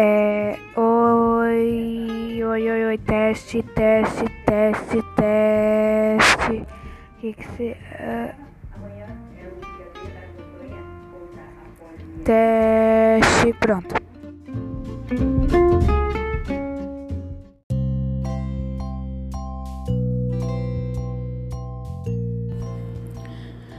[0.00, 6.52] É, oi, oi, oi, oi, teste, teste, teste, teste.
[6.52, 7.76] O que que você.
[7.98, 8.32] Uh,
[12.22, 13.96] teste, pronto.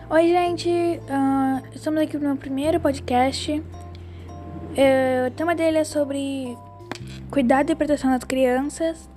[0.10, 3.64] Oi, gente, uh, estamos aqui no meu primeiro podcast.
[4.70, 6.58] Uh, o tema dele é sobre
[7.32, 9.10] cuidado e proteção das crianças.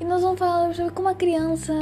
[0.00, 1.72] E nós vamos falar sobre como a criança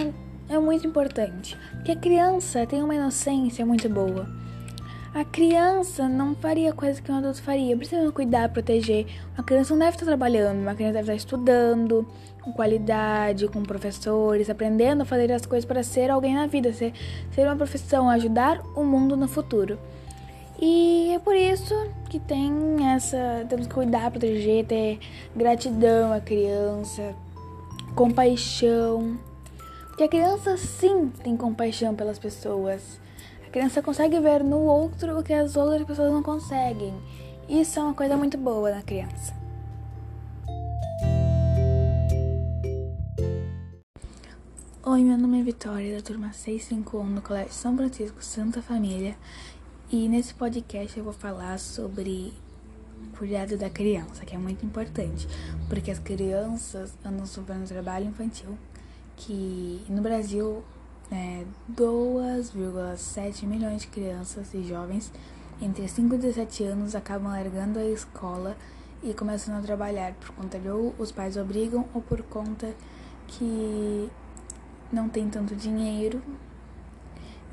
[0.48, 1.56] é muito importante.
[1.72, 4.26] Porque a criança tem uma inocência muito boa.
[5.14, 7.76] A criança não faria coisas que um adulto faria.
[7.76, 9.06] Precisa cuidar, proteger.
[9.36, 12.06] Uma criança não deve estar trabalhando, uma criança deve estar estudando
[12.42, 16.92] com qualidade, com professores, aprendendo a fazer as coisas para ser alguém na vida, ser,
[17.32, 19.78] ser uma profissão, ajudar o mundo no futuro.
[20.60, 21.74] E é por isso
[22.10, 22.52] que tem
[22.92, 23.46] essa.
[23.48, 24.98] Temos que cuidar, proteger, ter
[25.34, 27.14] gratidão à criança,
[27.94, 29.18] compaixão.
[29.86, 33.00] Porque a criança sim tem compaixão pelas pessoas.
[33.46, 36.94] A criança consegue ver no outro o que as outras pessoas não conseguem.
[37.48, 39.38] Isso é uma coisa muito boa na criança.
[44.84, 49.16] Oi, meu nome é Vitória, da turma 651 do Colégio São Francisco Santa Família.
[49.90, 52.34] E nesse podcast eu vou falar sobre
[53.16, 55.26] cuidado da criança, que é muito importante,
[55.66, 58.58] porque as crianças andam sofrendo trabalho infantil,
[59.16, 60.62] que no Brasil
[61.10, 61.42] é,
[61.74, 65.10] 2,7 milhões de crianças e jovens
[65.62, 68.58] entre 5 e 17 anos acabam largando a escola
[69.02, 72.74] e começando a trabalhar por conta de ou os pais obrigam ou por conta
[73.26, 74.10] que
[74.92, 76.22] não tem tanto dinheiro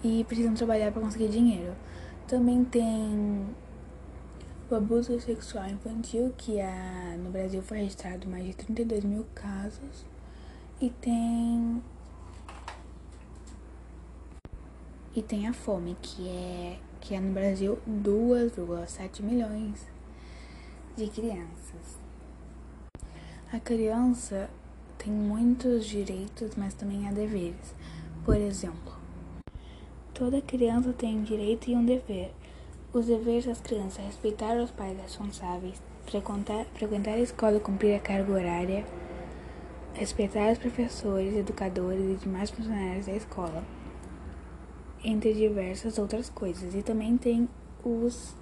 [0.04, 1.74] e precisam trabalhar para conseguir dinheiro.
[2.28, 3.46] Também tem
[4.70, 10.06] o abuso sexual infantil, que é, no Brasil foi registrado mais de 32 mil casos.
[10.82, 11.82] E tem
[15.16, 19.88] E tem a fome, que é, que é no Brasil 2,7 milhões
[20.98, 21.98] de crianças.
[23.54, 24.50] A criança
[24.98, 27.74] tem muitos direitos, mas também há deveres.
[28.26, 28.95] Por exemplo,
[30.16, 32.32] toda criança tem um direito e um dever.
[32.94, 37.96] Os deveres das crianças é respeitar os pais responsáveis, frequentar, frequentar a escola e cumprir
[37.96, 38.86] a carga horária,
[39.94, 43.62] respeitar os professores, educadores e demais funcionários da escola
[45.04, 46.74] entre diversas outras coisas.
[46.74, 47.50] E também tem
[47.84, 48.34] os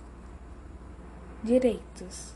[1.44, 2.36] direitos.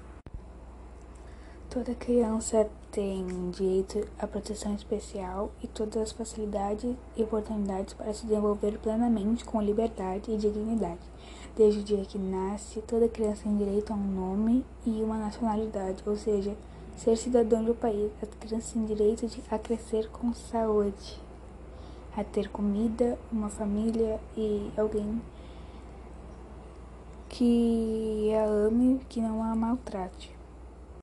[1.77, 8.25] Toda criança tem direito à proteção especial e todas as facilidades e oportunidades para se
[8.25, 11.01] desenvolver plenamente com liberdade e dignidade.
[11.55, 16.01] Desde o dia que nasce, toda criança tem direito a um nome e uma nacionalidade,
[16.03, 16.57] ou seja,
[16.95, 18.11] ser cidadão do país.
[18.23, 21.21] As crianças têm direito de, a crescer com saúde
[22.15, 25.21] a ter comida, uma família e alguém
[27.29, 30.36] que a ame, que não a maltrate.